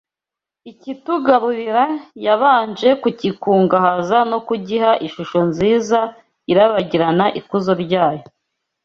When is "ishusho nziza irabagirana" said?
5.07-7.25